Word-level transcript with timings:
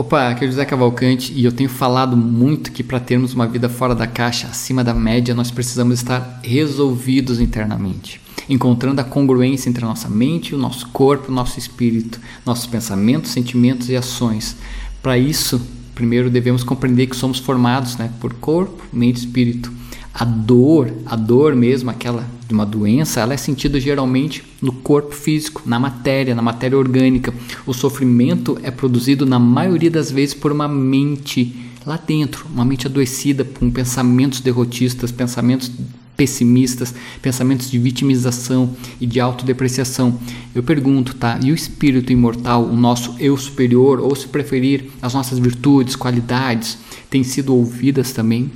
Opa, 0.00 0.30
aqui 0.30 0.46
é 0.46 0.48
o 0.48 0.50
José 0.50 0.64
Cavalcante 0.64 1.30
e 1.30 1.44
eu 1.44 1.52
tenho 1.52 1.68
falado 1.68 2.16
muito 2.16 2.72
que 2.72 2.82
para 2.82 2.98
termos 2.98 3.34
uma 3.34 3.46
vida 3.46 3.68
fora 3.68 3.94
da 3.94 4.06
caixa, 4.06 4.46
acima 4.46 4.82
da 4.82 4.94
média, 4.94 5.34
nós 5.34 5.50
precisamos 5.50 5.98
estar 5.98 6.40
resolvidos 6.42 7.38
internamente, 7.38 8.18
encontrando 8.48 9.02
a 9.02 9.04
congruência 9.04 9.68
entre 9.68 9.84
a 9.84 9.88
nossa 9.88 10.08
mente, 10.08 10.54
o 10.54 10.58
nosso 10.58 10.88
corpo, 10.88 11.30
o 11.30 11.34
nosso 11.34 11.58
espírito, 11.58 12.18
nossos 12.46 12.64
pensamentos, 12.66 13.30
sentimentos 13.30 13.90
e 13.90 13.94
ações. 13.94 14.56
Para 15.02 15.18
isso, 15.18 15.60
primeiro 15.94 16.30
devemos 16.30 16.64
compreender 16.64 17.06
que 17.06 17.14
somos 17.14 17.38
formados 17.38 17.98
né, 17.98 18.10
por 18.18 18.32
corpo, 18.32 18.82
mente 18.90 19.18
e 19.18 19.26
espírito. 19.26 19.70
A 20.14 20.24
dor, 20.24 20.90
a 21.04 21.14
dor 21.14 21.54
mesmo, 21.54 21.90
aquela 21.90 22.26
de 22.50 22.54
uma 22.54 22.66
doença, 22.66 23.20
ela 23.20 23.32
é 23.32 23.36
sentida 23.36 23.78
geralmente 23.78 24.42
no 24.60 24.72
corpo 24.72 25.14
físico, 25.14 25.62
na 25.64 25.78
matéria, 25.78 26.34
na 26.34 26.42
matéria 26.42 26.76
orgânica. 26.76 27.32
O 27.64 27.72
sofrimento 27.72 28.58
é 28.64 28.72
produzido 28.72 29.24
na 29.24 29.38
maioria 29.38 29.90
das 29.90 30.10
vezes 30.10 30.34
por 30.34 30.50
uma 30.50 30.66
mente 30.66 31.54
lá 31.86 31.96
dentro, 31.96 32.44
uma 32.52 32.64
mente 32.64 32.88
adoecida 32.88 33.44
com 33.44 33.70
pensamentos 33.70 34.40
derrotistas, 34.40 35.12
pensamentos 35.12 35.70
pessimistas, 36.16 36.92
pensamentos 37.22 37.70
de 37.70 37.78
vitimização 37.78 38.74
e 39.00 39.06
de 39.06 39.20
autodepreciação. 39.20 40.18
Eu 40.52 40.62
pergunto, 40.62 41.14
tá? 41.14 41.38
E 41.42 41.52
o 41.52 41.54
espírito 41.54 42.12
imortal, 42.12 42.64
o 42.64 42.76
nosso 42.76 43.14
eu 43.20 43.36
superior, 43.36 44.00
ou 44.00 44.14
se 44.16 44.26
preferir, 44.26 44.90
as 45.00 45.14
nossas 45.14 45.38
virtudes, 45.38 45.96
qualidades, 45.96 46.76
têm 47.08 47.22
sido 47.22 47.54
ouvidas 47.54 48.12
também? 48.12 48.50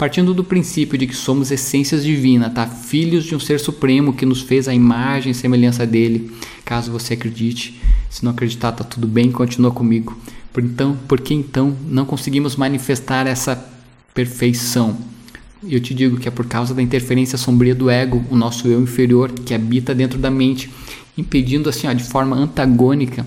Partindo 0.00 0.32
do 0.32 0.42
princípio 0.42 0.96
de 0.96 1.06
que 1.06 1.14
somos 1.14 1.50
essências 1.50 2.02
divinas, 2.02 2.54
tá? 2.54 2.66
Filhos 2.66 3.22
de 3.26 3.36
um 3.36 3.38
ser 3.38 3.60
supremo 3.60 4.14
que 4.14 4.24
nos 4.24 4.40
fez 4.40 4.66
a 4.66 4.72
imagem 4.72 5.32
e 5.32 5.34
semelhança 5.34 5.86
dele. 5.86 6.32
Caso 6.64 6.90
você 6.90 7.12
acredite, 7.12 7.78
se 8.08 8.24
não 8.24 8.32
acreditar, 8.32 8.72
tá 8.72 8.82
tudo 8.82 9.06
bem, 9.06 9.30
continua 9.30 9.70
comigo. 9.70 10.18
Por 10.54 10.64
então, 10.64 10.96
por 11.06 11.20
que 11.20 11.34
então 11.34 11.76
não 11.86 12.06
conseguimos 12.06 12.56
manifestar 12.56 13.26
essa 13.26 13.62
perfeição? 14.14 14.96
Eu 15.68 15.80
te 15.80 15.92
digo 15.92 16.16
que 16.16 16.28
é 16.28 16.30
por 16.30 16.46
causa 16.46 16.72
da 16.72 16.80
interferência 16.80 17.36
sombria 17.36 17.74
do 17.74 17.90
ego, 17.90 18.24
o 18.30 18.36
nosso 18.36 18.68
eu 18.68 18.80
inferior 18.80 19.30
que 19.30 19.52
habita 19.52 19.94
dentro 19.94 20.18
da 20.18 20.30
mente, 20.30 20.70
impedindo 21.14 21.68
assim, 21.68 21.86
ó, 21.86 21.92
de 21.92 22.04
forma 22.04 22.34
antagônica 22.34 23.26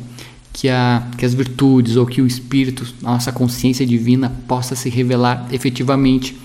que, 0.52 0.69
a, 0.69 1.08
que 1.19 1.23
as 1.23 1.36
virtudes 1.36 1.97
ou 1.97 2.08
que 2.08 2.19
o 2.19 2.25
espírito, 2.25 2.84
a 3.03 3.12
nossa 3.12 3.31
consciência 3.31 3.86
divina 3.86 4.31
possa 4.47 4.75
se 4.75 4.90
revelar 4.90 5.47
efetivamente. 5.52 6.42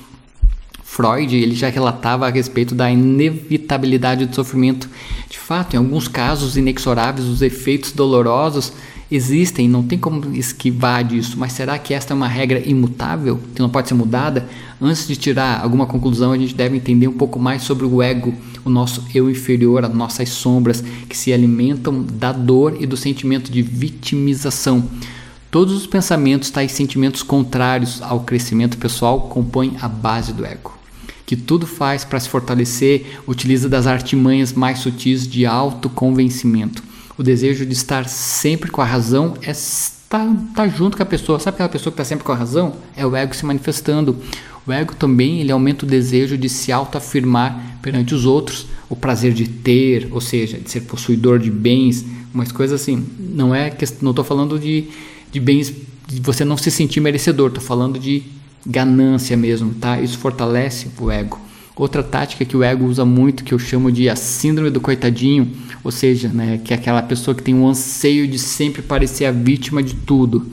Freud 0.99 1.37
ele 1.37 1.55
já 1.55 1.69
relatava 1.69 2.27
a 2.27 2.31
respeito 2.31 2.75
da 2.75 2.91
inevitabilidade 2.91 4.27
do 4.27 4.35
sofrimento. 4.35 4.91
De 5.31 5.39
fato, 5.39 5.75
em 5.75 5.77
alguns 5.77 6.09
casos 6.09 6.57
inexoráveis, 6.57 7.29
os 7.29 7.41
efeitos 7.41 7.93
dolorosos 7.93 8.73
existem, 9.09 9.69
não 9.69 9.85
tem 9.85 9.97
como 9.97 10.35
esquivar 10.35 11.05
disso, 11.05 11.37
mas 11.39 11.53
será 11.53 11.79
que 11.79 11.95
esta 11.95 12.13
é 12.13 12.17
uma 12.17 12.27
regra 12.27 12.61
imutável, 12.69 13.39
que 13.55 13.63
não 13.63 13.71
pode 13.71 13.87
ser 13.87 13.95
mudada? 13.95 14.49
Antes 14.83 15.07
de 15.07 15.15
tirar 15.15 15.63
alguma 15.63 15.87
conclusão, 15.87 16.33
a 16.33 16.37
gente 16.37 16.53
deve 16.53 16.77
entender 16.77 17.07
um 17.07 17.13
pouco 17.13 17.39
mais 17.39 17.63
sobre 17.63 17.87
o 17.87 18.03
ego, 18.03 18.35
o 18.65 18.69
nosso 18.69 19.05
eu 19.15 19.31
inferior, 19.31 19.85
as 19.85 19.95
nossas 19.95 20.31
sombras, 20.31 20.83
que 21.09 21.17
se 21.17 21.33
alimentam 21.33 22.03
da 22.03 22.33
dor 22.33 22.77
e 22.81 22.87
do 22.87 22.97
sentimento 22.97 23.53
de 23.53 23.63
vitimização. 23.63 24.83
Todos 25.49 25.75
os 25.75 25.87
pensamentos, 25.87 26.51
tais 26.51 26.73
sentimentos 26.73 27.23
contrários 27.23 28.03
ao 28.03 28.21
crescimento 28.21 28.77
pessoal, 28.77 29.21
compõem 29.29 29.77
a 29.81 29.87
base 29.87 30.33
do 30.33 30.45
ego 30.45 30.78
que 31.29 31.37
tudo 31.37 31.65
faz 31.65 32.05
para 32.05 32.19
se 32.19 32.29
fortalecer, 32.29 33.21
utiliza 33.27 33.69
das 33.69 33.87
artimanhas 33.87 34.53
mais 34.53 34.81
sutis 34.81 35.29
de 35.29 35.47
autoconvencimento 35.47 36.89
o 37.19 37.23
desejo 37.23 37.67
de 37.67 37.73
estar 37.73 38.09
sempre 38.09 38.71
com 38.71 38.81
a 38.81 38.85
razão 38.85 39.35
é 39.43 39.51
estar, 39.51 40.25
estar 40.49 40.69
junto 40.69 40.97
com 40.97 41.03
a 41.03 41.07
pessoa. 41.07 41.41
Sabe 41.41 41.57
aquela 41.57 41.69
pessoa 41.69 41.91
que 41.91 42.01
está 42.01 42.05
sempre 42.05 42.25
com 42.25 42.31
a 42.31 42.37
razão? 42.37 42.77
É 42.97 43.05
o 43.05 43.17
ego 43.17 43.35
se 43.35 43.45
manifestando. 43.45 44.17
O 44.65 44.73
ego 44.73 44.95
também 44.95 45.41
ele 45.41 45.51
aumenta 45.51 45.85
o 45.85 45.89
desejo 45.89 46.39
de 46.39 46.49
se 46.49 46.71
autoafirmar 46.71 47.81
perante 47.83 48.15
os 48.15 48.25
outros, 48.25 48.69
o 48.89 48.95
prazer 48.95 49.33
de 49.33 49.49
ter, 49.49 50.09
ou 50.13 50.21
seja, 50.21 50.59
de 50.59 50.71
ser 50.71 50.83
possuidor 50.83 51.41
de 51.41 51.51
bens, 51.51 52.05
umas 52.33 52.53
coisas 52.53 52.81
assim. 52.81 53.05
Não 53.19 53.53
é 53.53 53.69
que 53.69 53.85
não 54.01 54.11
estou 54.11 54.25
falando 54.25 54.57
de, 54.57 54.85
de 55.33 55.41
bens 55.41 55.75
de 56.07 56.21
você 56.21 56.45
não 56.45 56.57
se 56.57 56.71
sentir 56.71 57.01
merecedor, 57.01 57.49
estou 57.49 57.63
falando 57.63 57.99
de 57.99 58.23
ganância 58.67 59.37
mesmo, 59.37 59.75
tá? 59.75 60.01
Isso 60.01 60.19
fortalece 60.19 60.89
o 60.99 61.11
ego. 61.11 61.41
Outra 61.77 62.03
tática 62.03 62.45
que 62.45 62.57
o 62.57 62.63
ego 62.65 62.87
usa 62.87 63.05
muito, 63.05 63.45
que 63.45 63.55
eu 63.55 63.59
chamo 63.59 63.93
de 63.93 64.09
a 64.09 64.17
síndrome 64.17 64.69
do 64.69 64.81
coitadinho, 64.81 65.53
ou 65.85 65.93
seja, 65.93 66.29
né, 66.29 66.61
que 66.65 66.75
é 66.75 66.77
aquela 66.77 67.01
pessoa 67.03 67.35
que 67.35 67.43
tem 67.43 67.55
um 67.55 67.69
anseio 67.69 68.27
de 68.27 68.39
sempre 68.39 68.83
parecer 68.83 69.27
a 69.27 69.31
vítima 69.31 69.81
de 69.83 69.95
tudo. 69.95 70.45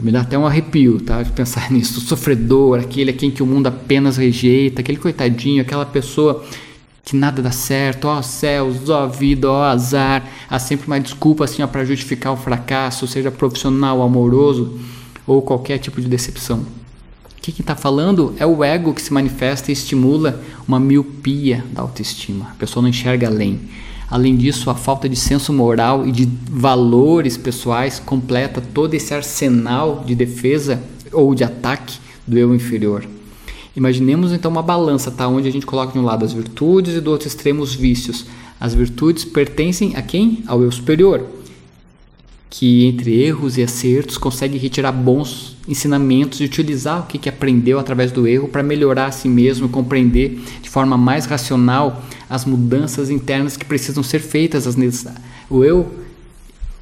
Me 0.00 0.12
dá 0.12 0.20
até 0.20 0.38
um 0.38 0.46
arrepio, 0.46 1.00
tá? 1.00 1.22
De 1.22 1.32
pensar 1.32 1.70
nisso. 1.72 1.98
O 1.98 2.02
sofredor, 2.02 2.78
aquele 2.78 3.10
a 3.10 3.12
quem 3.12 3.30
que 3.30 3.42
o 3.42 3.46
mundo 3.46 3.66
apenas 3.66 4.16
rejeita, 4.16 4.80
aquele 4.80 4.98
coitadinho, 4.98 5.62
aquela 5.62 5.84
pessoa 5.84 6.44
que 7.04 7.16
nada 7.16 7.40
dá 7.40 7.50
certo, 7.50 8.06
ó 8.06 8.20
céus, 8.20 8.88
ó 8.88 9.06
vida, 9.06 9.50
ó 9.50 9.64
azar. 9.64 10.24
Há 10.48 10.58
sempre 10.58 10.86
uma 10.86 11.00
desculpa 11.00 11.44
assim 11.44 11.66
para 11.66 11.84
justificar 11.84 12.32
o 12.32 12.36
fracasso, 12.36 13.06
seja 13.06 13.30
profissional, 13.30 14.02
amoroso 14.02 14.78
ou 15.26 15.42
qualquer 15.42 15.78
tipo 15.78 16.00
de 16.00 16.08
decepção. 16.08 16.77
O 17.48 17.50
que 17.50 17.62
está 17.62 17.74
falando 17.74 18.34
é 18.36 18.44
o 18.44 18.62
ego 18.62 18.92
que 18.92 19.00
se 19.00 19.10
manifesta 19.10 19.70
e 19.70 19.72
estimula 19.72 20.38
uma 20.66 20.78
miopia 20.78 21.64
da 21.72 21.80
autoestima. 21.80 22.50
A 22.50 22.54
pessoa 22.56 22.82
não 22.82 22.90
enxerga 22.90 23.26
além. 23.26 23.60
Além 24.10 24.36
disso, 24.36 24.68
a 24.68 24.74
falta 24.74 25.08
de 25.08 25.16
senso 25.16 25.50
moral 25.50 26.06
e 26.06 26.12
de 26.12 26.28
valores 26.50 27.38
pessoais 27.38 27.98
completa 27.98 28.60
todo 28.60 28.92
esse 28.92 29.14
arsenal 29.14 30.04
de 30.06 30.14
defesa 30.14 30.82
ou 31.10 31.34
de 31.34 31.42
ataque 31.42 31.98
do 32.26 32.36
eu 32.36 32.54
inferior. 32.54 33.06
Imaginemos 33.74 34.30
então 34.34 34.50
uma 34.50 34.62
balança, 34.62 35.10
tá? 35.10 35.26
onde 35.26 35.48
a 35.48 35.52
gente 35.52 35.64
coloca 35.64 35.94
de 35.94 35.98
um 35.98 36.04
lado 36.04 36.26
as 36.26 36.34
virtudes 36.34 36.96
e 36.96 37.00
do 37.00 37.10
outro 37.10 37.28
extremo 37.28 37.62
os 37.62 37.74
vícios. 37.74 38.26
As 38.60 38.74
virtudes 38.74 39.24
pertencem 39.24 39.96
a 39.96 40.02
quem? 40.02 40.44
Ao 40.46 40.62
eu 40.62 40.70
superior 40.70 41.24
que 42.50 42.86
entre 42.86 43.20
erros 43.20 43.58
e 43.58 43.62
acertos 43.62 44.16
consegue 44.16 44.56
retirar 44.56 44.92
bons 44.92 45.56
ensinamentos 45.68 46.40
e 46.40 46.44
utilizar 46.44 47.00
o 47.00 47.06
que, 47.06 47.18
que 47.18 47.28
aprendeu 47.28 47.78
através 47.78 48.10
do 48.10 48.26
erro 48.26 48.48
para 48.48 48.62
melhorar 48.62 49.06
a 49.06 49.12
si 49.12 49.28
mesmo, 49.28 49.68
compreender 49.68 50.40
de 50.62 50.70
forma 50.70 50.96
mais 50.96 51.26
racional 51.26 52.02
as 52.28 52.44
mudanças 52.44 53.10
internas 53.10 53.56
que 53.56 53.66
precisam 53.66 54.02
ser 54.02 54.20
feitas. 54.20 54.66
O 55.50 55.62
eu, 55.62 55.94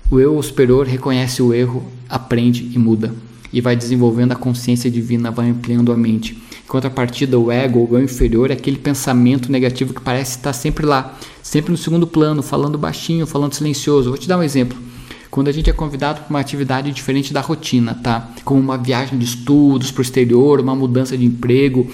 o 0.09 0.21
eu 0.21 0.41
superior 0.41 0.87
reconhece 0.87 1.43
o 1.43 1.53
erro, 1.53 1.85
aprende 2.09 2.71
e 2.73 2.79
muda 2.79 3.13
e 3.53 3.61
vai 3.61 3.75
desenvolvendo 3.75 4.33
a 4.33 4.37
consciência 4.37 4.91
divina, 4.91 5.31
vai 5.31 5.49
ampliando 5.49 5.91
a 5.91 5.97
mente. 5.97 6.35
Em 6.35 6.69
contrapartida, 6.69 7.39
o 7.39 7.51
ego, 7.51 7.89
o 7.91 7.97
eu 7.97 8.05
inferior, 8.05 8.51
é 8.51 8.55
aquele 8.55 8.77
pensamento 8.77 9.51
negativo 9.51 9.95
que 9.95 10.01
parece 10.01 10.37
estar 10.37 10.53
sempre 10.53 10.85
lá, 10.85 11.17
sempre 11.43 11.71
no 11.71 11.79
segundo 11.79 12.07
plano, 12.07 12.43
falando 12.43 12.77
baixinho, 12.77 13.27
falando 13.27 13.55
silencioso. 13.55 14.11
Vou 14.11 14.19
te 14.19 14.29
dar 14.29 14.39
um 14.39 14.43
exemplo 14.43 14.77
quando 15.31 15.49
a 15.49 15.53
gente 15.53 15.69
é 15.71 15.73
convidado 15.73 16.21
para 16.21 16.31
uma 16.31 16.41
atividade 16.41 16.91
diferente 16.93 17.33
da 17.33 17.41
rotina, 17.41 17.95
tá? 17.95 18.31
Como 18.45 18.61
uma 18.61 18.79
viagem 18.79 19.19
de 19.19 19.25
estudos 19.25 19.91
para 19.91 20.01
o 20.01 20.03
exterior, 20.03 20.61
uma 20.61 20.75
mudança 20.75 21.17
de 21.17 21.25
emprego, 21.25 21.91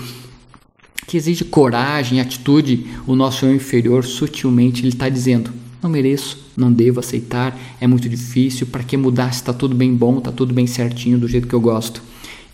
que 1.06 1.16
exige 1.16 1.44
coragem, 1.44 2.20
atitude, 2.20 2.86
o 3.06 3.14
nosso 3.14 3.44
eu 3.44 3.54
inferior 3.54 4.04
sutilmente 4.04 4.80
ele 4.80 4.88
está 4.88 5.08
dizendo: 5.08 5.50
não 5.82 5.90
mereço, 5.90 6.38
não 6.56 6.72
devo 6.72 7.00
aceitar, 7.00 7.58
é 7.80 7.86
muito 7.86 8.08
difícil, 8.08 8.66
para 8.66 8.82
que 8.82 8.96
mudar 8.96 9.32
se 9.32 9.40
está 9.40 9.52
tudo 9.52 9.74
bem 9.74 9.94
bom, 9.94 10.18
está 10.18 10.30
tudo 10.30 10.54
bem 10.54 10.66
certinho, 10.66 11.18
do 11.18 11.28
jeito 11.28 11.48
que 11.48 11.54
eu 11.54 11.60
gosto. 11.60 12.02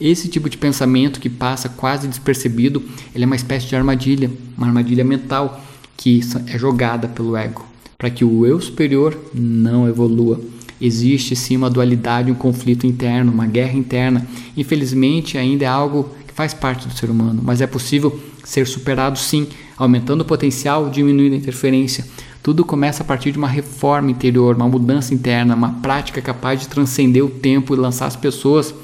Esse 0.00 0.28
tipo 0.28 0.48
de 0.48 0.56
pensamento 0.56 1.20
que 1.20 1.28
passa 1.28 1.68
quase 1.68 2.06
despercebido, 2.06 2.82
ele 3.14 3.24
é 3.24 3.26
uma 3.26 3.36
espécie 3.36 3.66
de 3.66 3.76
armadilha, 3.76 4.30
uma 4.56 4.66
armadilha 4.66 5.04
mental 5.04 5.60
que 5.96 6.20
é 6.46 6.56
jogada 6.56 7.08
pelo 7.08 7.36
ego, 7.36 7.66
para 7.98 8.08
que 8.08 8.24
o 8.24 8.46
eu 8.46 8.60
superior 8.60 9.18
não 9.34 9.88
evolua. 9.88 10.40
Existe 10.80 11.34
sim 11.34 11.56
uma 11.56 11.68
dualidade, 11.68 12.30
um 12.30 12.34
conflito 12.34 12.86
interno, 12.86 13.32
uma 13.32 13.46
guerra 13.46 13.76
interna. 13.76 14.26
Infelizmente, 14.56 15.36
ainda 15.36 15.64
é 15.64 15.68
algo 15.68 16.10
que 16.26 16.32
faz 16.32 16.54
parte 16.54 16.86
do 16.86 16.96
ser 16.96 17.10
humano, 17.10 17.40
mas 17.42 17.60
é 17.60 17.66
possível 17.66 18.18
ser 18.44 18.66
superado 18.66 19.18
sim, 19.18 19.46
aumentando 19.76 20.22
o 20.22 20.24
potencial, 20.24 20.88
diminuindo 20.88 21.34
a 21.34 21.38
interferência. 21.38 22.06
Tudo 22.42 22.64
começa 22.64 23.02
a 23.02 23.06
partir 23.06 23.32
de 23.32 23.38
uma 23.38 23.48
reforma 23.48 24.10
interior, 24.10 24.56
uma 24.56 24.68
mudança 24.68 25.12
interna, 25.12 25.54
uma 25.54 25.74
prática 25.74 26.22
capaz 26.22 26.60
de 26.60 26.68
transcender 26.68 27.24
o 27.24 27.28
tempo 27.28 27.74
e 27.74 27.76
lançar 27.76 28.06
as 28.06 28.16
pessoas 28.16 28.74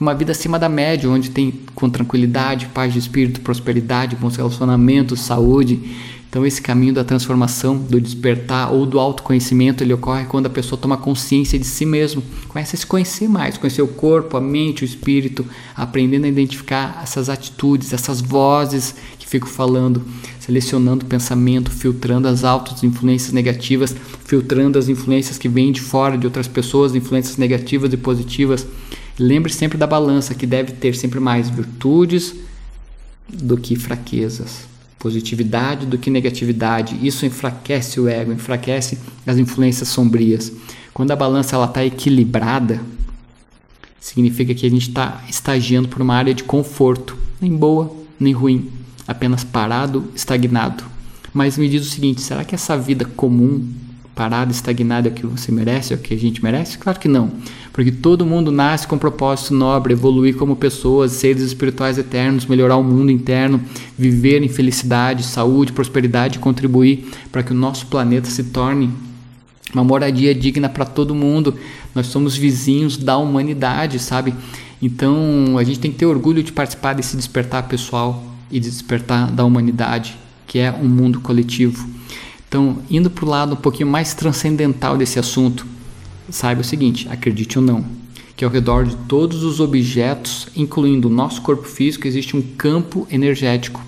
uma 0.00 0.14
vida 0.14 0.32
acima 0.32 0.58
da 0.58 0.68
média, 0.68 1.08
onde 1.08 1.30
tem 1.30 1.52
com 1.74 1.88
tranquilidade, 1.88 2.66
paz 2.66 2.92
de 2.92 2.98
espírito, 2.98 3.40
prosperidade, 3.40 4.16
bons 4.16 4.36
relacionamentos, 4.36 5.20
saúde, 5.20 5.80
então 6.34 6.44
esse 6.44 6.60
caminho 6.60 6.92
da 6.92 7.04
transformação, 7.04 7.78
do 7.78 8.00
despertar 8.00 8.72
ou 8.72 8.84
do 8.84 8.98
autoconhecimento, 8.98 9.84
ele 9.84 9.92
ocorre 9.92 10.24
quando 10.24 10.46
a 10.46 10.50
pessoa 10.50 10.76
toma 10.76 10.96
consciência 10.96 11.56
de 11.56 11.64
si 11.64 11.86
mesmo, 11.86 12.24
começa 12.48 12.74
a 12.74 12.78
se 12.80 12.84
conhecer 12.84 13.28
mais, 13.28 13.56
conhecer 13.56 13.82
o 13.82 13.86
corpo, 13.86 14.36
a 14.36 14.40
mente, 14.40 14.82
o 14.82 14.84
espírito, 14.84 15.46
aprendendo 15.76 16.24
a 16.24 16.28
identificar 16.28 17.00
essas 17.04 17.28
atitudes, 17.28 17.92
essas 17.92 18.20
vozes 18.20 18.96
que 19.16 19.28
fico 19.28 19.46
falando, 19.46 20.02
selecionando 20.40 21.04
pensamento, 21.04 21.70
filtrando 21.70 22.26
as 22.26 22.42
altas 22.42 22.82
influências 22.82 23.30
negativas, 23.30 23.94
filtrando 24.24 24.76
as 24.76 24.88
influências 24.88 25.38
que 25.38 25.48
vêm 25.48 25.70
de 25.70 25.80
fora 25.80 26.18
de 26.18 26.26
outras 26.26 26.48
pessoas, 26.48 26.96
influências 26.96 27.36
negativas 27.36 27.92
e 27.92 27.96
positivas. 27.96 28.66
Lembre 29.16 29.52
sempre 29.52 29.78
da 29.78 29.86
balança 29.86 30.34
que 30.34 30.48
deve 30.48 30.72
ter 30.72 30.96
sempre 30.96 31.20
mais 31.20 31.48
virtudes 31.48 32.34
do 33.28 33.56
que 33.56 33.76
fraquezas, 33.76 34.73
positividade 35.04 35.84
do 35.84 35.98
que 35.98 36.08
negatividade. 36.08 36.98
Isso 37.06 37.26
enfraquece 37.26 38.00
o 38.00 38.08
ego, 38.08 38.32
enfraquece 38.32 38.98
as 39.26 39.36
influências 39.36 39.90
sombrias. 39.90 40.50
Quando 40.94 41.10
a 41.10 41.16
balança 41.16 41.62
está 41.62 41.84
equilibrada, 41.84 42.80
significa 44.00 44.54
que 44.54 44.64
a 44.64 44.70
gente 44.70 44.88
está 44.88 45.22
estagiando 45.28 45.88
por 45.88 46.00
uma 46.00 46.14
área 46.14 46.32
de 46.32 46.42
conforto, 46.42 47.18
nem 47.38 47.54
boa 47.54 47.94
nem 48.18 48.32
ruim, 48.32 48.70
apenas 49.06 49.44
parado, 49.44 50.10
estagnado. 50.14 50.82
Mas 51.34 51.58
me 51.58 51.68
diz 51.68 51.86
o 51.86 51.90
seguinte: 51.90 52.22
será 52.22 52.42
que 52.42 52.54
essa 52.54 52.74
vida 52.74 53.04
comum, 53.04 53.68
parada, 54.14 54.52
estagnada, 54.52 55.08
é 55.08 55.10
o 55.10 55.14
que 55.14 55.26
você 55.26 55.52
merece, 55.52 55.92
é 55.92 55.96
o 55.96 55.98
que 55.98 56.14
a 56.14 56.18
gente 56.18 56.42
merece? 56.42 56.78
Claro 56.78 56.98
que 56.98 57.08
não, 57.08 57.30
porque 57.74 57.90
todo 57.90 58.24
mundo 58.24 58.52
nasce 58.52 58.86
com 58.86 58.94
um 58.94 58.98
propósito 59.00 59.52
nobre, 59.52 59.94
evoluir 59.94 60.36
como 60.36 60.54
pessoas, 60.54 61.10
seres 61.10 61.42
espirituais 61.42 61.98
eternos, 61.98 62.46
melhorar 62.46 62.76
o 62.76 62.84
mundo 62.84 63.10
interno, 63.10 63.60
viver 63.98 64.44
em 64.44 64.48
felicidade, 64.48 65.24
saúde, 65.24 65.72
prosperidade, 65.72 66.38
contribuir 66.38 67.04
para 67.32 67.42
que 67.42 67.50
o 67.50 67.54
nosso 67.54 67.88
planeta 67.88 68.30
se 68.30 68.44
torne 68.44 68.90
uma 69.74 69.82
moradia 69.82 70.32
digna 70.32 70.68
para 70.68 70.84
todo 70.84 71.16
mundo. 71.16 71.52
Nós 71.92 72.06
somos 72.06 72.36
vizinhos 72.36 72.96
da 72.96 73.18
humanidade, 73.18 73.98
sabe? 73.98 74.32
Então 74.80 75.58
a 75.58 75.64
gente 75.64 75.80
tem 75.80 75.90
que 75.90 75.98
ter 75.98 76.06
orgulho 76.06 76.44
de 76.44 76.52
participar 76.52 76.92
desse 76.92 77.16
despertar 77.16 77.66
pessoal 77.66 78.24
e 78.52 78.60
despertar 78.60 79.32
da 79.32 79.44
humanidade, 79.44 80.16
que 80.46 80.60
é 80.60 80.70
um 80.70 80.86
mundo 80.86 81.20
coletivo. 81.20 81.88
Então, 82.48 82.78
indo 82.88 83.10
para 83.10 83.24
o 83.24 83.28
lado 83.28 83.54
um 83.54 83.56
pouquinho 83.56 83.88
mais 83.88 84.14
transcendental 84.14 84.96
desse 84.96 85.18
assunto, 85.18 85.73
saiba 86.30 86.60
o 86.60 86.64
seguinte: 86.64 87.08
acredite 87.08 87.58
ou 87.58 87.64
não, 87.64 87.84
que 88.36 88.44
ao 88.44 88.50
redor 88.50 88.84
de 88.84 88.96
todos 89.08 89.42
os 89.42 89.60
objetos, 89.60 90.48
incluindo 90.56 91.08
o 91.08 91.12
nosso 91.12 91.42
corpo 91.42 91.64
físico, 91.64 92.06
existe 92.06 92.36
um 92.36 92.42
campo 92.42 93.06
energético. 93.10 93.82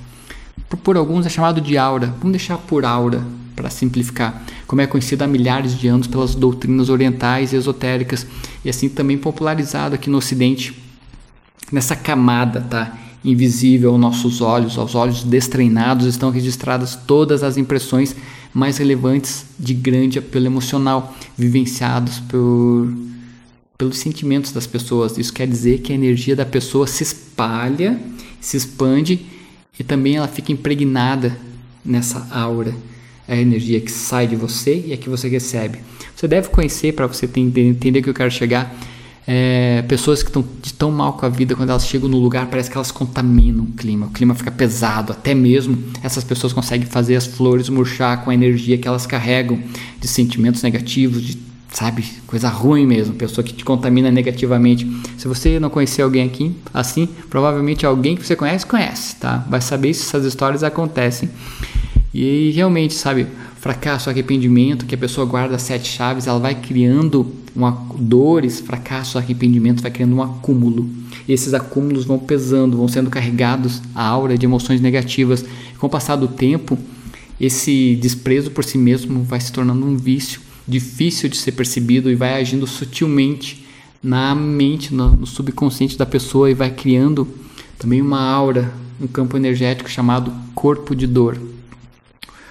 Por 0.83 0.97
alguns 0.97 1.27
é 1.27 1.29
chamado 1.29 1.61
de 1.61 1.79
aura. 1.79 2.15
Vamos 2.19 2.33
deixar 2.33 2.59
por 2.59 2.85
aura 2.85 3.25
para 3.55 3.71
simplificar 3.71 4.45
como 4.67 4.83
é 4.83 4.87
conhecido 4.87 5.23
há 5.23 5.27
milhares 5.27 5.79
de 5.79 5.89
anos 5.89 6.07
pelas 6.07 6.35
doutrinas 6.35 6.89
orientais 6.89 7.53
e 7.53 7.57
esotéricas, 7.57 8.27
e 8.65 8.69
assim 8.69 8.89
também 8.89 9.17
popularizado 9.17 9.95
aqui 9.95 10.11
no 10.11 10.19
Ocidente, 10.19 10.77
nessa 11.73 11.97
camada, 11.97 12.61
tá? 12.61 12.99
Invisível 13.27 13.91
aos 13.91 14.01
nossos 14.01 14.41
olhos, 14.41 14.79
aos 14.79 14.95
olhos 14.95 15.25
destreinados, 15.25 16.07
estão 16.07 16.31
registradas 16.31 16.95
todas 16.95 17.43
as 17.43 17.57
impressões 17.57 18.15
mais 18.55 18.79
relevantes 18.79 19.45
de 19.59 19.75
grande 19.75 20.19
apelo 20.19 20.47
emocional, 20.47 21.15
vivenciados 21.37 22.21
por, 22.21 22.91
pelos 23.77 23.99
sentimentos 23.99 24.53
das 24.53 24.67
pessoas. 24.67 25.19
Isso 25.19 25.33
quer 25.33 25.47
dizer 25.47 25.81
que 25.81 25.93
a 25.93 25.95
energia 25.95 26.37
da 26.37 26.47
pessoa 26.47 26.87
se 26.87 27.03
espalha, 27.03 28.01
se 28.41 28.57
expande 28.57 29.27
e 29.79 29.85
também 29.85 30.17
ela 30.17 30.29
fica 30.29 30.53
impregnada 30.53 31.37
nessa 31.85 32.27
aura 32.31 32.73
é 33.29 33.35
a 33.35 33.41
energia 33.41 33.81
que 33.81 33.91
sai 33.91 34.27
de 34.27 34.37
você 34.37 34.85
e 34.87 34.93
a 34.93 34.97
que 34.97 35.09
você 35.09 35.29
recebe. 35.29 35.81
Você 36.15 36.29
deve 36.29 36.49
conhecer, 36.49 36.93
para 36.93 37.07
você 37.07 37.29
entender 37.37 38.01
que 38.01 38.09
eu 38.09 38.15
quero 38.15 38.31
chegar, 38.31 38.75
é, 39.27 39.83
pessoas 39.89 40.23
que 40.23 40.29
estão 40.29 40.45
de 40.63 40.73
tão 40.73 40.91
mal 40.93 41.15
com 41.15 41.27
a 41.27 41.29
vida, 41.29 41.57
quando 41.57 41.71
elas 41.71 41.87
chegam 41.87 42.09
no 42.09 42.19
lugar, 42.19 42.47
parece 42.47 42.71
que 42.71 42.77
elas 42.77 42.93
contaminam 42.93 43.65
o 43.65 43.73
clima. 43.73 44.07
O 44.07 44.11
clima 44.11 44.35
fica 44.35 44.51
pesado, 44.51 45.13
até 45.13 45.35
mesmo 45.35 45.77
essas 46.03 46.23
pessoas 46.23 46.53
conseguem 46.53 46.87
fazer 46.87 47.17
as 47.17 47.27
flores 47.27 47.69
murchar 47.69 48.23
com 48.23 48.31
a 48.31 48.35
energia 48.35 48.79
que 48.79 48.87
elas 48.87 49.07
carregam 49.07 49.61
de 50.01 50.07
sentimentos 50.07 50.63
negativos, 50.63 51.23
de 51.23 51.47
sabe, 51.73 52.05
coisa 52.27 52.49
ruim 52.49 52.87
mesmo, 52.87 53.15
pessoa 53.15 53.45
que 53.45 53.53
te 53.53 53.65
contamina 53.65 54.11
negativamente. 54.11 54.87
Se 55.19 55.29
você 55.29 55.61
não 55.61 55.69
conhecer 55.69 56.03
alguém 56.03 56.25
aqui 56.25 56.55
assim, 56.73 57.09
provavelmente 57.29 57.85
alguém 57.85 58.17
que 58.17 58.25
você 58.25 58.37
conhece 58.37 58.65
conhece, 58.65 59.17
tá? 59.17 59.45
Vai 59.51 59.61
saber 59.61 59.93
se 59.93 60.03
essas 60.03 60.25
histórias 60.25 60.63
acontecem. 60.63 61.29
E 62.15 62.51
realmente, 62.55 62.95
sabe, 62.95 63.27
fracasso, 63.67 64.09
arrependimento, 64.09 64.87
que 64.87 64.95
a 64.95 64.99
pessoa 64.99 65.27
guarda 65.27 65.59
sete 65.59 65.89
chaves, 65.89 66.29
ela 66.29 66.39
vai 66.39 66.55
criando 66.55 67.35
uma, 67.53 67.73
dores, 67.99 68.61
fracasso, 68.61 69.19
arrependimento, 69.19 69.83
vai 69.83 69.91
criando 69.91 70.15
um 70.15 70.23
acúmulo. 70.23 70.89
E 71.27 71.33
esses 71.33 71.53
acúmulos 71.53 72.05
vão 72.05 72.17
pesando, 72.17 72.77
vão 72.77 72.87
sendo 72.87 73.11
carregados 73.11 73.83
a 73.93 74.07
aura 74.07 74.39
de 74.39 74.47
emoções 74.47 74.81
negativas. 74.81 75.45
Com 75.81 75.89
o 75.89 75.91
passar 75.91 76.15
do 76.15 76.29
tempo, 76.29 76.79
esse 77.41 77.97
desprezo 77.97 78.53
por 78.53 78.63
si 78.63 78.79
mesmo 78.79 79.25
vai 79.25 79.41
se 79.41 79.51
tornando 79.51 79.85
um 79.85 79.97
vício 79.97 80.41
difícil 80.67 81.29
de 81.29 81.37
ser 81.37 81.51
percebido 81.51 82.09
e 82.09 82.15
vai 82.15 82.41
agindo 82.41 82.69
sutilmente 82.69 83.67
na 84.01 84.33
mente, 84.33 84.95
no, 84.95 85.09
no 85.17 85.27
subconsciente 85.27 85.99
da 85.99 86.07
pessoa 86.07 86.49
e 86.49 86.55
vai 86.55 86.71
criando 86.71 87.27
também 87.77 88.01
uma 88.01 88.21
aura, 88.21 88.73
um 89.01 89.09
campo 89.09 89.37
energético 89.37 89.91
chamado 89.91 90.33
corpo 90.55 90.95
de 90.95 91.09
dor. 91.09 91.37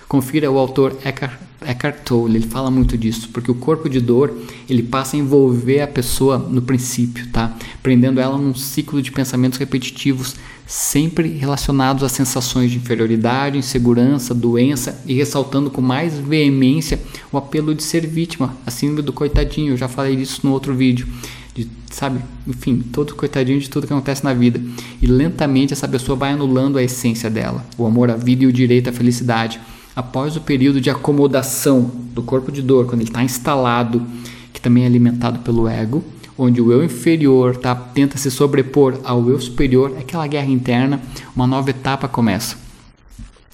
Confira 0.08 0.52
o 0.52 0.58
autor 0.58 0.98
Eckhart, 1.04 1.40
Eckhart 1.66 2.04
Tolle, 2.04 2.38
ele 2.38 2.48
fala 2.48 2.70
muito 2.70 2.98
disso, 2.98 3.30
porque 3.34 3.50
o 3.50 3.56
corpo 3.56 3.90
de 3.90 4.00
dor, 4.00 4.32
ele 4.70 4.84
passa 4.84 5.16
a 5.16 5.20
envolver 5.20 5.82
a 5.82 5.88
pessoa 5.88 6.38
no 6.38 6.62
princípio, 6.62 7.28
tá? 7.30 7.56
Prendendo 7.82 8.20
ela 8.20 8.38
num 8.38 8.54
ciclo 8.54 9.02
de 9.02 9.12
pensamentos 9.12 9.58
repetitivos, 9.58 10.36
sempre 10.68 11.30
relacionados 11.30 12.04
a 12.04 12.10
sensações 12.10 12.72
de 12.72 12.78
inferioridade, 12.78 13.58
insegurança, 13.58 14.34
doença 14.34 15.02
e 15.06 15.14
ressaltando 15.14 15.70
com 15.70 15.82
mais 15.82 16.18
veemência 16.18 17.00
o 17.32 17.38
apelo 17.38 17.74
de 17.74 17.84
ser 17.84 18.06
vítima, 18.06 18.56
a 18.66 18.72
síndrome 18.72 19.02
do 19.02 19.14
coitadinho, 19.14 19.74
eu 19.74 19.78
já 19.78 19.88
falei 19.88 20.16
disso 20.16 20.42
no 20.44 20.52
outro 20.52 20.74
vídeo. 20.74 21.08
De, 21.54 21.70
sabe, 21.90 22.20
enfim, 22.46 22.84
todo 22.92 23.16
coitadinho 23.16 23.60
de 23.60 23.70
tudo 23.70 23.88
que 23.88 23.94
acontece 23.94 24.24
na 24.24 24.34
vida. 24.34 24.62
E 25.02 25.08
lentamente 25.08 25.72
essa 25.72 25.88
pessoa 25.88 26.16
vai 26.16 26.34
anulando 26.34 26.78
a 26.78 26.84
essência 26.84 27.30
dela, 27.30 27.66
o 27.78 27.86
amor 27.86 28.12
à 28.12 28.18
vida 28.18 28.44
e 28.44 28.48
o 28.48 28.52
direito 28.52 28.90
à 28.90 28.94
felicidade 28.94 29.60
após 29.96 30.36
o 30.36 30.42
período 30.42 30.82
de 30.82 30.90
acomodação 30.90 31.90
do 32.14 32.22
corpo 32.22 32.52
de 32.52 32.62
dor, 32.62 32.86
quando 32.86 33.02
ele 33.02 33.10
está 33.10 33.24
instalado, 33.24 34.06
que 34.54 34.60
também 34.60 34.84
é 34.84 34.88
alimentado 34.88 35.40
pelo 35.40 35.68
ego, 35.68 36.04
onde 36.38 36.62
o 36.62 36.72
eu 36.72 36.84
inferior 36.84 37.56
tá, 37.56 37.74
tenta 37.74 38.18
se 38.18 38.30
sobrepor 38.30 39.00
ao 39.04 39.30
eu 39.30 39.40
superior, 39.40 39.94
é 39.96 40.02
aquela 40.02 40.28
guerra 40.28 40.50
interna, 40.50 41.02
uma 41.36 41.48
nova 41.48 41.70
etapa 41.70 42.08
começa. 42.08 42.58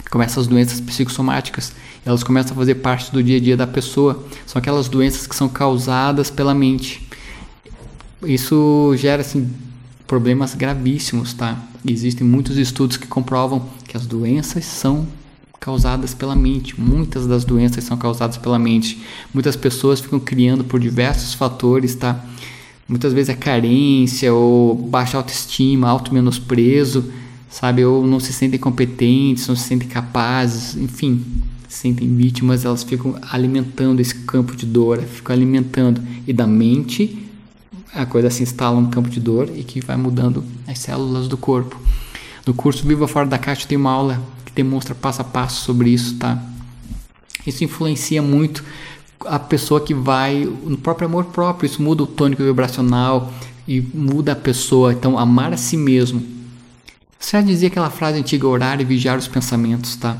Começam 0.09 0.41
as 0.41 0.47
doenças 0.47 0.81
psicossomáticas, 0.81 1.73
elas 2.05 2.23
começam 2.23 2.53
a 2.53 2.55
fazer 2.55 2.75
parte 2.75 3.11
do 3.11 3.23
dia 3.23 3.37
a 3.37 3.39
dia 3.39 3.55
da 3.55 3.67
pessoa. 3.67 4.25
São 4.45 4.59
aquelas 4.59 4.89
doenças 4.89 5.27
que 5.27 5.35
são 5.35 5.47
causadas 5.47 6.29
pela 6.29 6.53
mente. 6.53 7.07
Isso 8.23 8.93
gera 8.97 9.21
assim, 9.21 9.49
problemas 10.07 10.55
gravíssimos, 10.55 11.33
tá? 11.33 11.57
Existem 11.87 12.25
muitos 12.25 12.57
estudos 12.57 12.97
que 12.97 13.07
comprovam 13.07 13.69
que 13.87 13.95
as 13.95 14.05
doenças 14.05 14.65
são 14.65 15.07
causadas 15.61 16.15
pela 16.15 16.35
mente. 16.35 16.81
Muitas 16.81 17.27
das 17.27 17.45
doenças 17.45 17.83
são 17.83 17.95
causadas 17.95 18.35
pela 18.35 18.57
mente. 18.57 18.99
Muitas 19.31 19.55
pessoas 19.55 19.99
ficam 19.99 20.19
criando 20.19 20.63
por 20.63 20.79
diversos 20.79 21.35
fatores, 21.35 21.93
tá? 21.93 22.25
Muitas 22.87 23.13
vezes 23.13 23.29
é 23.29 23.35
carência 23.35 24.33
ou 24.33 24.73
baixa 24.75 25.17
autoestima, 25.17 25.87
auto 25.87 26.15
menosprezo, 26.15 27.11
sabe? 27.47 27.85
Ou 27.85 28.07
não 28.07 28.19
se 28.19 28.33
sentem 28.33 28.59
competentes, 28.59 29.47
não 29.47 29.55
se 29.55 29.67
sentem 29.67 29.87
capazes, 29.87 30.75
enfim, 30.75 31.23
se 31.69 31.77
sentem 31.77 32.13
vítimas, 32.15 32.65
elas 32.65 32.81
ficam 32.81 33.15
alimentando 33.31 33.99
esse 33.99 34.15
campo 34.15 34.55
de 34.55 34.65
dor, 34.65 34.99
ficam 35.03 35.35
alimentando. 35.35 36.01
E 36.25 36.33
da 36.33 36.47
mente 36.47 37.23
a 37.93 38.03
coisa 38.03 38.31
se 38.31 38.41
instala 38.41 38.81
no 38.81 38.89
campo 38.89 39.09
de 39.09 39.19
dor 39.19 39.47
e 39.55 39.63
que 39.63 39.79
vai 39.79 39.95
mudando 39.95 40.43
as 40.67 40.79
células 40.79 41.27
do 41.27 41.37
corpo. 41.37 41.79
No 42.47 42.53
curso 42.55 42.83
Viva 42.87 43.07
Fora 43.07 43.27
da 43.27 43.37
Caixa 43.37 43.67
tem 43.67 43.77
uma 43.77 43.91
aula 43.91 44.19
que 44.51 44.55
demonstra 44.55 44.93
passo 44.93 45.21
a 45.21 45.23
passo 45.23 45.63
sobre 45.63 45.89
isso, 45.89 46.15
tá? 46.17 46.41
Isso 47.45 47.63
influencia 47.63 48.21
muito 48.21 48.63
a 49.25 49.39
pessoa 49.39 49.81
que 49.81 49.93
vai 49.93 50.47
no 50.63 50.77
próprio 50.77 51.07
amor 51.07 51.25
próprio, 51.25 51.65
isso 51.65 51.81
muda 51.81 52.03
o 52.03 52.07
tônico 52.07 52.43
vibracional 52.43 53.31
e 53.67 53.81
muda 53.81 54.33
a 54.33 54.35
pessoa. 54.35 54.93
Então, 54.93 55.17
amar 55.17 55.53
a 55.53 55.57
si 55.57 55.77
mesmo. 55.77 56.23
Você 57.19 57.37
já 57.37 57.41
dizia 57.41 57.67
aquela 57.67 57.89
frase 57.89 58.17
antiga, 58.17 58.47
orar 58.47 58.81
e 58.81 58.83
vigiar 58.83 59.17
os 59.17 59.27
pensamentos, 59.27 59.95
tá? 59.95 60.17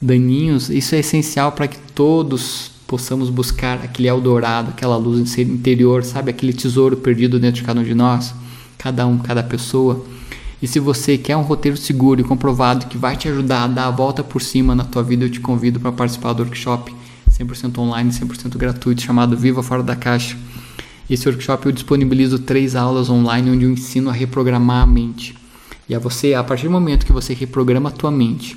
Daninhos, 0.00 0.70
isso 0.70 0.94
é 0.94 1.00
essencial 1.00 1.52
para 1.52 1.68
que 1.68 1.78
todos 1.94 2.70
possamos 2.86 3.28
buscar 3.28 3.80
aquele 3.84 4.08
Eldorado, 4.08 4.70
aquela 4.70 4.96
luz 4.96 5.36
interior, 5.38 6.02
sabe? 6.04 6.30
Aquele 6.30 6.54
tesouro 6.54 6.96
perdido 6.96 7.38
dentro 7.38 7.60
de 7.60 7.66
cada 7.66 7.80
um 7.80 7.84
de 7.84 7.94
nós, 7.94 8.34
cada 8.78 9.06
um, 9.06 9.18
cada 9.18 9.42
pessoa. 9.42 10.04
E 10.60 10.66
se 10.66 10.80
você 10.80 11.16
quer 11.16 11.36
um 11.36 11.42
roteiro 11.42 11.76
seguro 11.76 12.20
e 12.20 12.24
comprovado 12.24 12.86
que 12.86 12.98
vai 12.98 13.16
te 13.16 13.28
ajudar 13.28 13.64
a 13.64 13.66
dar 13.68 13.86
a 13.86 13.90
volta 13.90 14.24
por 14.24 14.42
cima 14.42 14.74
na 14.74 14.84
tua 14.84 15.02
vida, 15.02 15.24
eu 15.24 15.30
te 15.30 15.38
convido 15.38 15.78
para 15.78 15.92
participar 15.92 16.32
do 16.32 16.42
workshop 16.42 16.92
100% 17.30 17.78
online, 17.78 18.10
100% 18.10 18.56
gratuito, 18.56 19.02
chamado 19.02 19.36
Viva 19.36 19.62
Fora 19.62 19.82
da 19.82 19.94
Caixa. 19.94 20.36
Esse 21.08 21.28
workshop 21.28 21.66
eu 21.66 21.72
disponibilizo 21.72 22.40
três 22.40 22.74
aulas 22.74 23.08
online 23.08 23.50
onde 23.50 23.64
eu 23.64 23.70
ensino 23.70 24.10
a 24.10 24.12
reprogramar 24.12 24.82
a 24.82 24.86
mente. 24.86 25.34
E 25.88 25.94
a 25.94 25.98
você, 25.98 26.34
a 26.34 26.42
partir 26.42 26.64
do 26.64 26.70
momento 26.70 27.06
que 27.06 27.12
você 27.12 27.32
reprograma 27.32 27.88
a 27.88 27.92
tua 27.92 28.10
mente, 28.10 28.56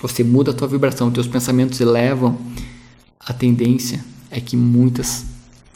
você 0.00 0.22
muda 0.22 0.50
a 0.50 0.54
tua 0.54 0.68
vibração, 0.68 1.10
teus 1.10 1.26
pensamentos 1.26 1.80
elevam, 1.80 2.38
a 3.18 3.32
tendência 3.32 4.04
é 4.30 4.40
que 4.40 4.56
muitas 4.56 5.24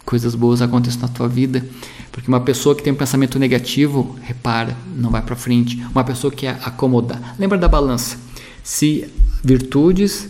coisas 0.04 0.34
boas 0.34 0.62
aconteçam 0.62 1.02
na 1.02 1.08
tua 1.08 1.28
vida. 1.28 1.66
Porque 2.12 2.28
uma 2.28 2.40
pessoa 2.40 2.74
que 2.74 2.82
tem 2.82 2.92
um 2.92 2.96
pensamento 2.96 3.38
negativo, 3.38 4.16
repara, 4.22 4.76
não 4.96 5.10
vai 5.10 5.22
para 5.22 5.34
frente. 5.34 5.84
Uma 5.92 6.04
pessoa 6.04 6.32
que 6.32 6.46
é 6.46 6.50
acomodar. 6.62 7.34
Lembra 7.38 7.58
da 7.58 7.66
balança? 7.66 8.16
Se 8.62 9.10
virtudes 9.42 10.28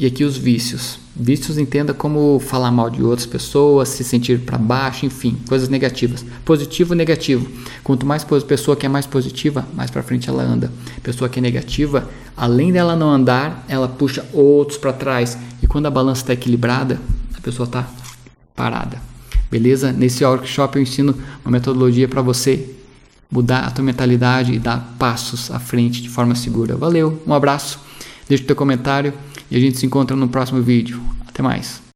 e 0.00 0.06
aqui 0.06 0.24
os 0.24 0.38
vícios. 0.38 0.98
Vícios 1.14 1.58
entenda 1.58 1.92
como 1.92 2.40
falar 2.40 2.70
mal 2.70 2.88
de 2.88 3.02
outras 3.02 3.26
pessoas, 3.26 3.90
se 3.90 4.02
sentir 4.02 4.40
para 4.40 4.56
baixo, 4.56 5.04
enfim, 5.04 5.36
coisas 5.46 5.68
negativas. 5.68 6.24
Positivo 6.42 6.94
negativo. 6.94 7.46
Quanto 7.84 8.06
mais 8.06 8.24
pessoa 8.24 8.74
que 8.74 8.86
é 8.86 8.88
mais 8.88 9.04
positiva, 9.04 9.68
mais 9.74 9.90
para 9.90 10.02
frente 10.02 10.30
ela 10.30 10.42
anda. 10.42 10.72
Pessoa 11.02 11.28
que 11.28 11.38
é 11.38 11.42
negativa, 11.42 12.08
além 12.34 12.72
dela 12.72 12.96
não 12.96 13.10
andar, 13.10 13.62
ela 13.68 13.86
puxa 13.86 14.24
outros 14.32 14.78
para 14.78 14.94
trás. 14.94 15.36
E 15.62 15.66
quando 15.66 15.84
a 15.84 15.90
balança 15.90 16.22
está 16.22 16.32
equilibrada, 16.32 16.98
a 17.36 17.40
pessoa 17.42 17.66
está 17.66 17.82
parada. 18.60 19.00
Beleza? 19.50 19.90
Nesse 19.90 20.22
workshop 20.22 20.76
eu 20.76 20.82
ensino 20.82 21.16
uma 21.42 21.50
metodologia 21.50 22.06
para 22.06 22.20
você 22.20 22.68
mudar 23.32 23.60
a 23.60 23.70
tua 23.70 23.82
mentalidade 23.82 24.52
e 24.52 24.58
dar 24.58 24.96
passos 24.98 25.50
à 25.50 25.58
frente 25.58 26.02
de 26.02 26.10
forma 26.10 26.34
segura. 26.34 26.76
Valeu, 26.76 27.22
um 27.26 27.32
abraço, 27.32 27.80
deixa 28.28 28.44
o 28.44 28.46
teu 28.46 28.54
comentário 28.54 29.14
e 29.50 29.56
a 29.56 29.60
gente 29.60 29.78
se 29.78 29.86
encontra 29.86 30.14
no 30.14 30.28
próximo 30.28 30.60
vídeo. 30.60 31.00
Até 31.26 31.40
mais. 31.42 31.80